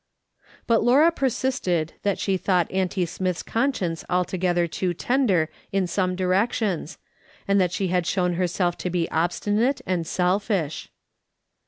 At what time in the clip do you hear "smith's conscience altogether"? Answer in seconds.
3.05-4.65